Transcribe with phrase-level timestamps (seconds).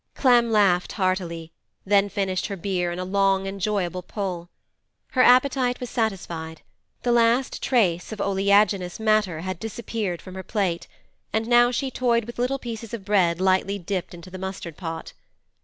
[0.15, 1.51] Clem laughed heartily,
[1.85, 4.49] then finished her beer in a long, enjoyable pull.
[5.09, 6.63] Her appetite was satisfied;
[7.03, 10.87] the last trace of oleaginous matter had disappeared from her plate,
[11.31, 15.13] and now she toyed with little pieces of bread lightly dipped into the mustard pot.